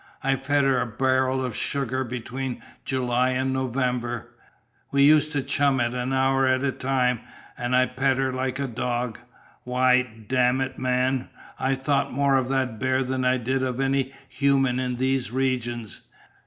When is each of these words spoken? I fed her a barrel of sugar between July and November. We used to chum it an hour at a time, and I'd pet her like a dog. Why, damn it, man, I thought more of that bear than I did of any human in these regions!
I 0.23 0.35
fed 0.35 0.63
her 0.63 0.81
a 0.81 0.87
barrel 0.87 1.45
of 1.45 1.55
sugar 1.55 2.03
between 2.03 2.63
July 2.83 3.29
and 3.37 3.53
November. 3.53 4.31
We 4.89 5.03
used 5.03 5.31
to 5.33 5.43
chum 5.43 5.79
it 5.79 5.93
an 5.93 6.11
hour 6.11 6.47
at 6.47 6.63
a 6.63 6.71
time, 6.71 7.19
and 7.55 7.75
I'd 7.75 7.95
pet 7.95 8.17
her 8.17 8.33
like 8.33 8.57
a 8.57 8.65
dog. 8.65 9.19
Why, 9.63 10.23
damn 10.27 10.59
it, 10.59 10.79
man, 10.79 11.29
I 11.59 11.75
thought 11.75 12.11
more 12.11 12.35
of 12.37 12.47
that 12.49 12.79
bear 12.79 13.03
than 13.03 13.23
I 13.23 13.37
did 13.37 13.61
of 13.61 13.79
any 13.79 14.11
human 14.27 14.79
in 14.79 14.95
these 14.95 15.29
regions! 15.29 16.01